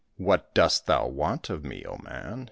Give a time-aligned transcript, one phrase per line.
[0.11, 2.39] —'* What dost thou want of me, O man